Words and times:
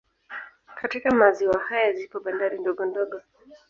Katika 0.75 1.11
maziwa 1.11 1.59
haya 1.59 1.93
zipo 1.93 2.19
bandari 2.19 2.59
ndogo 2.59 2.85
ndogo 2.85 3.21